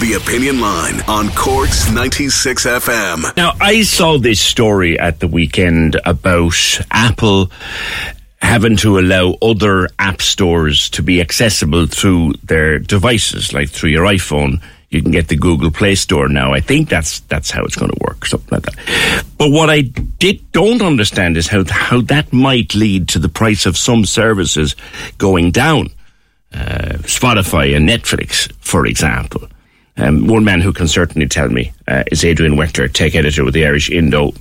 [0.00, 3.36] The Opinion Line on Corks 96 FM.
[3.36, 6.54] Now, I saw this story at the weekend about
[6.90, 7.50] Apple
[8.42, 14.04] having to allow other app stores to be accessible through their devices, like through your
[14.04, 14.60] iPhone.
[14.90, 16.52] You can get the Google Play Store now.
[16.52, 19.24] I think that's that's how it's going to work, something like that.
[19.38, 23.64] But what I did don't understand is how how that might lead to the price
[23.64, 24.76] of some services
[25.18, 25.88] going down.
[26.52, 29.48] Uh, Spotify and Netflix, for example.
[29.96, 33.54] Um, one man who can certainly tell me uh, is Adrian Weckler, tech editor with
[33.54, 34.32] the Irish Indo.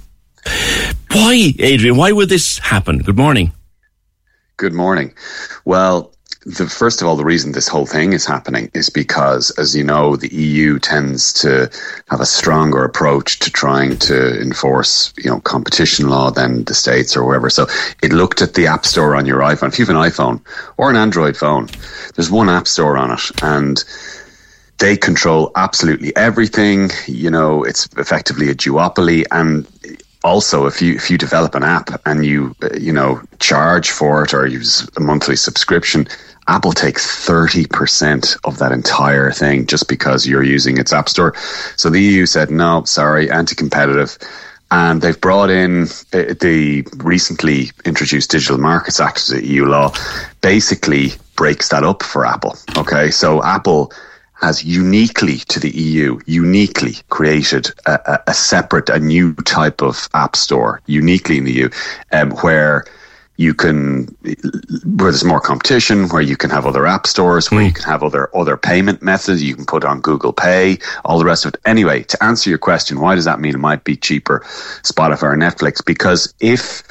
[1.11, 1.95] Why, Adrian?
[1.95, 2.99] Why would this happen?
[2.99, 3.51] Good morning.
[4.57, 5.13] Good morning.
[5.65, 6.13] Well,
[6.45, 9.83] the first of all, the reason this whole thing is happening is because, as you
[9.83, 11.69] know, the EU tends to
[12.09, 17.15] have a stronger approach to trying to enforce, you know, competition law than the states
[17.15, 17.49] or wherever.
[17.49, 17.67] So
[18.01, 19.69] it looked at the app store on your iPhone.
[19.69, 20.41] If you have an iPhone
[20.77, 21.69] or an Android phone,
[22.15, 23.83] there's one app store on it, and
[24.79, 26.89] they control absolutely everything.
[27.07, 29.67] You know, it's effectively a duopoly, and
[30.23, 34.33] also if you if you develop an app and you you know charge for it
[34.33, 36.07] or use a monthly subscription
[36.47, 41.33] Apple takes 30% of that entire thing just because you're using its app store.
[41.77, 44.17] So the EU said, no, sorry, anti competitive.
[44.71, 49.93] And they've brought in uh, the recently introduced Digital Markets Act, the EU law,
[50.41, 52.57] basically breaks that up for Apple.
[52.77, 53.11] Okay.
[53.11, 53.93] So Apple
[54.35, 60.35] has uniquely to the EU, uniquely created a, a, separate, a new type of app
[60.35, 61.69] store, uniquely in the EU,
[62.11, 62.85] um, where
[63.37, 64.05] you can
[64.95, 67.67] where there's more competition where you can have other app stores where mm.
[67.67, 69.41] you can have other other payment methods.
[69.41, 71.59] You can put on google pay all the rest of it.
[71.65, 74.41] Anyway to answer your question why does that mean it might be cheaper
[74.83, 75.83] spotify or netflix?
[75.83, 76.83] Because if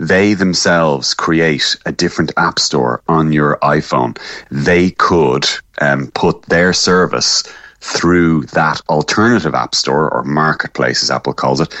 [0.00, 4.18] they themselves create a different app store on your iphone.
[4.50, 5.46] They could
[5.80, 7.44] um, put their service
[7.80, 11.74] through that alternative app store or marketplace as apple calls it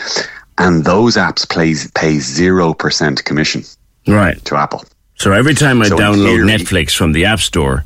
[0.60, 3.64] and those apps plays, pay 0% commission
[4.06, 4.44] right.
[4.44, 4.84] to Apple.
[5.16, 7.84] So every time I so download theory, Netflix from the App Store,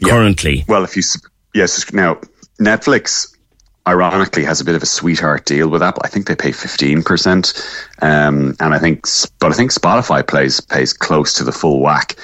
[0.00, 1.02] yeah, currently, well, if you
[1.54, 2.20] yes, now
[2.60, 3.34] Netflix
[3.88, 6.02] ironically has a bit of a sweetheart deal with Apple.
[6.04, 7.54] I think they pay fifteen percent,
[8.02, 9.06] um, and I think,
[9.40, 12.14] but I think Spotify plays pays close to the full whack.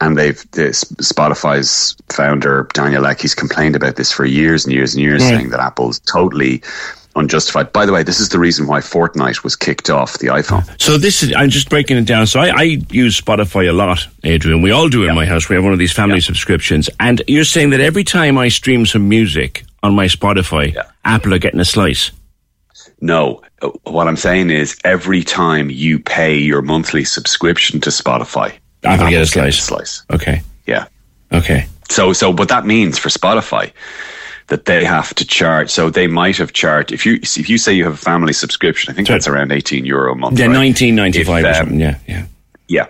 [0.00, 4.94] And they've this, Spotify's founder Daniel Ek, he's complained about this for years and years
[4.94, 6.62] and years, saying that Apple's totally
[7.16, 7.72] unjustified.
[7.72, 10.64] By the way, this is the reason why Fortnite was kicked off the iPhone.
[10.80, 12.26] So this is I'm just breaking it down.
[12.28, 14.62] So I, I use Spotify a lot, Adrian.
[14.62, 15.48] We all do in my house.
[15.48, 18.86] We have one of these family subscriptions, and you're saying that every time I stream
[18.86, 22.10] some music on my Spotify, Apple are getting a slice.
[23.00, 23.42] No,
[23.84, 28.52] what I'm saying is every time you pay your monthly subscription to Spotify,
[28.84, 29.58] Apple, Apple get a slice.
[29.58, 30.02] a slice.
[30.10, 30.42] Okay.
[30.66, 30.86] Yeah.
[31.32, 31.66] Okay.
[31.88, 33.72] So, so what that means for Spotify
[34.50, 35.70] that they have to charge.
[35.70, 38.92] So they might have charged if you if you say you have a family subscription,
[38.92, 40.38] I think that's around eighteen euro a month.
[40.38, 40.52] Yeah, right?
[40.52, 41.80] nineteen ninety five or something.
[41.80, 42.26] Yeah, yeah,
[42.68, 42.86] yeah.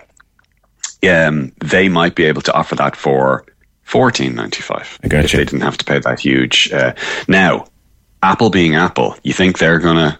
[1.03, 3.45] Um, they might be able to offer that for
[3.91, 6.71] fourteen ninety five if they didn't have to pay that huge.
[6.71, 6.93] Uh,
[7.27, 7.65] now,
[8.23, 10.17] Apple being Apple, you think they're gonna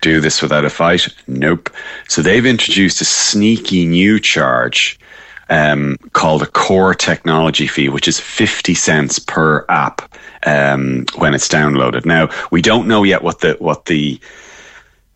[0.00, 1.08] do this without a fight?
[1.26, 1.70] Nope.
[2.08, 4.98] So they've introduced a sneaky new charge
[5.48, 10.02] um, called a core technology fee, which is 50 cents per app
[10.46, 12.06] um, when it's downloaded.
[12.06, 14.20] Now, we don't know yet what the, what the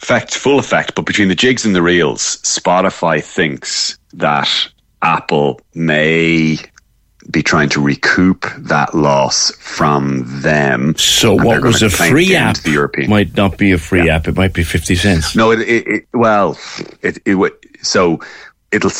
[0.02, 4.69] effect, full effect, but between the jigs and the reels, Spotify thinks that
[5.02, 6.58] Apple may
[7.30, 10.94] be trying to recoup that loss from them.
[10.96, 13.10] So what was a free app the European.
[13.10, 14.16] might not be a free yeah.
[14.16, 14.28] app.
[14.28, 15.34] It might be 50 cents.
[15.34, 16.58] No, it, it, it well,
[17.02, 18.20] it, it, so
[18.70, 18.90] it'll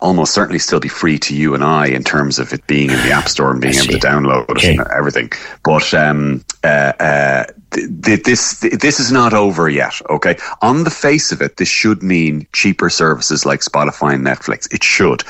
[0.00, 2.96] almost certainly still be free to you and I in terms of it being in
[2.96, 4.76] the App Store and being able to download okay.
[4.76, 5.30] and everything.
[5.62, 10.00] But um, uh, uh, th- this th- this is not over yet.
[10.10, 14.72] Okay, on the face of it, this should mean cheaper services like Spotify and Netflix.
[14.72, 15.22] It should,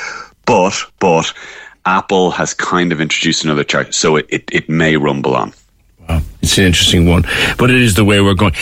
[0.46, 1.32] but but
[1.86, 5.52] Apple has kind of introduced another charge, so it, it, it may rumble on.
[6.08, 7.22] Wow, it's an interesting one,
[7.58, 8.54] but it is the way we're going.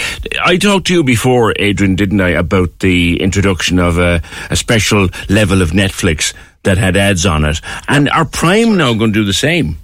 [0.44, 5.08] I talked to you before, Adrian, didn't I, about the introduction of a, a special
[5.28, 6.34] level of Netflix
[6.64, 9.78] that had ads on it, and are Prime now going to do the same?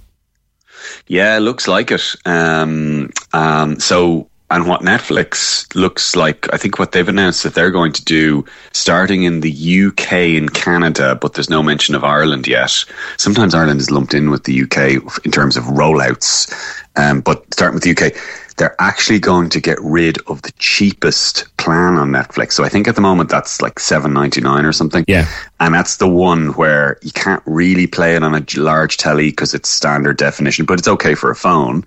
[1.07, 2.15] Yeah, looks like it.
[2.25, 7.71] Um, um, so and what Netflix looks like, I think what they've announced that they're
[7.71, 12.47] going to do starting in the UK and Canada, but there's no mention of Ireland
[12.47, 12.85] yet.
[13.17, 16.53] Sometimes Ireland is lumped in with the UK in terms of rollouts,
[16.95, 18.13] um, but starting with the UK,
[18.57, 22.53] they're actually going to get rid of the cheapest plan on Netflix.
[22.53, 25.03] So I think at the moment that's like seven ninety nine or something.
[25.07, 25.27] Yeah,
[25.59, 29.53] and that's the one where you can't really play it on a large telly because
[29.53, 31.83] it's standard definition, but it's okay for a phone.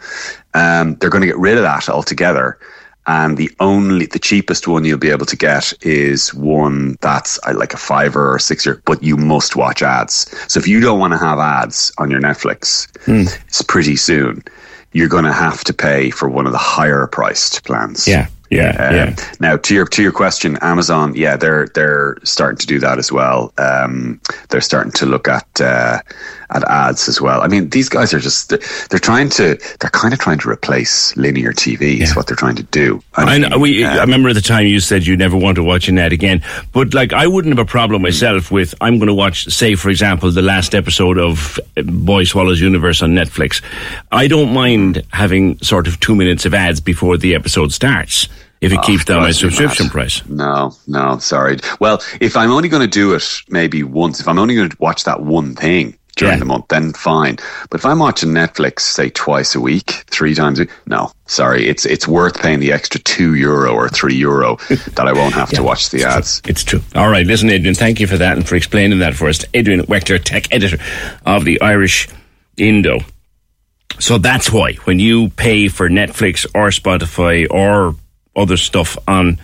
[0.54, 2.58] Um, they're going to get rid of that altogether.
[3.06, 7.54] And the only, the cheapest one you'll be able to get is one that's uh,
[7.56, 10.30] like a fiver or six year, but you must watch ads.
[10.52, 13.34] So if you don't want to have ads on your Netflix, mm.
[13.46, 14.44] it's pretty soon
[14.92, 18.06] you're going to have to pay for one of the higher priced plans.
[18.06, 18.28] Yeah.
[18.50, 19.16] Yeah, um, yeah.
[19.40, 23.12] Now to your to your question, Amazon, yeah, they're they're starting to do that as
[23.12, 23.52] well.
[23.58, 26.00] Um, they're starting to look at uh,
[26.50, 27.42] at ads as well.
[27.42, 28.50] I mean, these guys are just
[28.90, 31.98] they're trying to they're kind of trying to replace linear TV.
[31.98, 32.04] Yeah.
[32.04, 33.02] Is what they're trying to do.
[33.14, 35.56] I, mean, I, we, um, I remember at the time you said you never want
[35.56, 36.42] to watch an ad again,
[36.72, 39.90] but like I wouldn't have a problem myself with I'm going to watch, say for
[39.90, 43.62] example, the last episode of Boy Swallows Universe on Netflix.
[44.12, 48.28] I don't mind having sort of two minutes of ads before the episode starts
[48.60, 50.26] if it oh, keeps down my subscription price.
[50.26, 51.58] No, no, sorry.
[51.80, 54.76] Well, if I'm only going to do it maybe once, if I'm only going to
[54.80, 56.38] watch that one thing, during yeah.
[56.40, 57.36] the month, then fine.
[57.70, 61.66] But if I'm watching Netflix, say twice a week, three times a week, no, sorry,
[61.66, 65.50] it's it's worth paying the extra two euro or three euro that I won't have
[65.52, 66.40] yeah, to watch the it's ads.
[66.42, 66.50] True.
[66.50, 66.80] It's true.
[66.94, 69.44] All right, listen, Adrian, thank you for that and for explaining that for us.
[69.54, 70.78] Adrian Weckler, tech editor
[71.24, 72.08] of the Irish
[72.56, 72.98] Indo.
[74.00, 77.96] So that's why when you pay for Netflix or Spotify or
[78.36, 79.38] other stuff on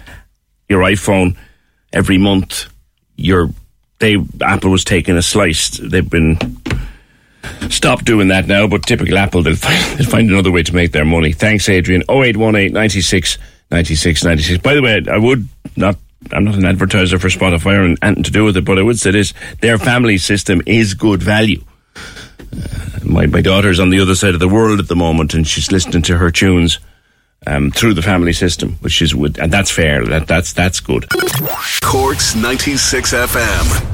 [0.68, 1.36] your iPhone
[1.92, 2.66] every month,
[3.16, 3.48] you're
[3.98, 5.78] they Apple was taking a slice.
[5.78, 6.36] They've been
[7.70, 10.92] stopped doing that now, but typical Apple, they'll find, they'll find another way to make
[10.92, 11.32] their money.
[11.32, 12.02] Thanks, Adrian.
[12.08, 13.38] 0818 96
[13.70, 14.62] 96 96.
[14.62, 15.96] By the way, I would not
[16.32, 18.98] I'm not an advertiser for Spotify or anything to do with it, but I would
[18.98, 21.62] say this: their family system is good value.
[21.96, 25.46] Uh, my my daughter's on the other side of the world at the moment, and
[25.46, 26.78] she's listening to her tunes
[27.46, 30.04] um, through the family system, which is and that's fair.
[30.04, 31.06] That that's that's good.
[31.82, 33.93] Corks ninety six FM.